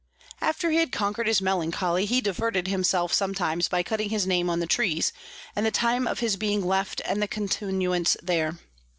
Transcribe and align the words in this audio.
After 0.41 0.71
he 0.71 0.77
had 0.79 0.91
conquer'd 0.91 1.27
his 1.27 1.43
Melancholy, 1.43 2.07
he 2.07 2.21
diverted 2.21 2.67
himself 2.67 3.13
sometimes 3.13 3.67
by 3.67 3.83
cutting 3.83 4.09
his 4.09 4.25
Name 4.25 4.49
on 4.49 4.59
the 4.59 4.65
Trees, 4.65 5.13
and 5.55 5.63
the 5.63 5.69
Time 5.69 6.07
of 6.07 6.21
his 6.21 6.37
being 6.37 6.65
left 6.65 7.03
and 7.05 7.29
Continuance 7.29 8.17
there. 8.23 8.57